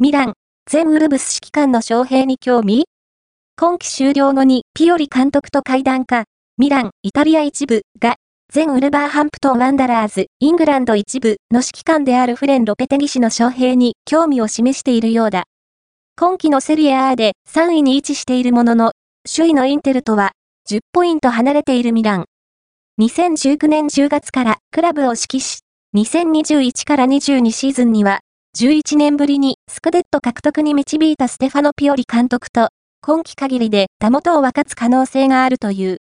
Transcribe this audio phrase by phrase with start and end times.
[0.00, 0.34] ミラン、
[0.70, 2.84] 前ウルブス指揮官の招聘に興味？
[3.56, 8.14] 今季終了後にピオリ監督と会談か、ミラン、イタリア一部が、
[8.48, 15.46] 前ウルバーハンプトンワンダラーズ、イングランド一部の指揮官であるフレン・ロペテギ氏の招聘に興味を示しているようだ。
[16.16, 18.92] 今季のセリエ A で3位に位置しているものの、
[19.28, 20.30] 首位のインテルとは
[20.70, 22.26] 10ポイント離れているミラン。
[23.00, 25.58] 2019年10月からクラブを指揮し、
[25.96, 28.20] 2021から22シーズンには、
[28.58, 35.96] 11年ぶりにスクデット獲得に導いたステファノ・ピオリ監督と、今季限りでたもとを分かつ可能性があるという。